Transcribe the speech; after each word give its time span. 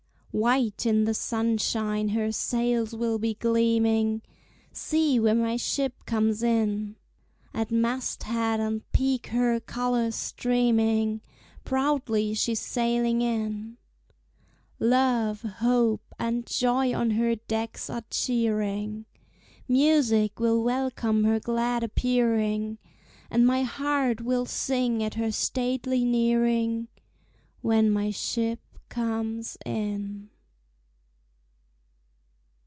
White 0.33 0.85
in 0.85 1.03
the 1.03 1.13
sunshine 1.13 2.07
her 2.09 2.31
sails 2.31 2.95
will 2.95 3.19
be 3.19 3.33
gleaming, 3.33 4.21
See, 4.71 5.19
where 5.19 5.35
my 5.35 5.57
ship 5.57 6.05
comes 6.05 6.41
in; 6.41 6.95
At 7.53 7.69
mast 7.69 8.23
head 8.23 8.61
and 8.61 8.89
peak 8.93 9.27
her 9.27 9.59
colors 9.59 10.15
streaming, 10.15 11.19
Proudly 11.65 12.33
she's 12.33 12.61
sailing 12.61 13.21
in; 13.21 13.75
Love, 14.79 15.41
hope, 15.41 16.15
and 16.17 16.45
joy 16.47 16.93
on 16.95 17.11
her 17.11 17.35
decks 17.35 17.89
are 17.89 18.05
cheering. 18.09 19.07
Music 19.67 20.39
will 20.39 20.63
welcome 20.63 21.25
her 21.25 21.41
glad 21.41 21.83
appearing. 21.83 22.77
And 23.29 23.45
my 23.45 23.63
heart 23.63 24.21
will 24.21 24.45
sing 24.45 25.03
at 25.03 25.15
her 25.15 25.29
stately 25.33 26.05
nearing, 26.05 26.87
When 27.59 27.91
my 27.91 28.11
ship 28.11 28.61
comes 28.89 29.57
in. 29.65 30.27